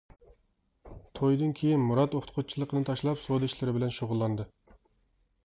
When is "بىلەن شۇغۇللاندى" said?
3.77-4.49